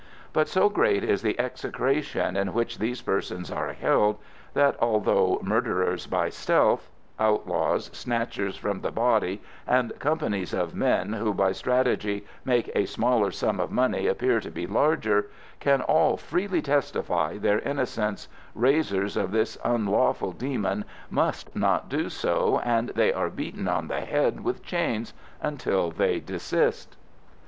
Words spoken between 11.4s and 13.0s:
strategy make a